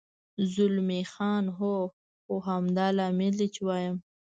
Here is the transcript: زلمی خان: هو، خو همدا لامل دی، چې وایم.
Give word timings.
زلمی 0.53 1.01
خان: 1.11 1.43
هو، 1.57 1.73
خو 2.23 2.35
همدا 2.47 2.87
لامل 2.97 3.33
دی، 3.39 3.47
چې 3.55 3.61
وایم. 3.67 3.95